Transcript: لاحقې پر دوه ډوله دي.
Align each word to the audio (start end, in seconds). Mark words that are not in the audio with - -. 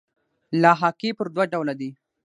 لاحقې 0.61 1.09
پر 1.17 1.27
دوه 1.33 1.45
ډوله 1.51 1.73
دي. 1.79 1.89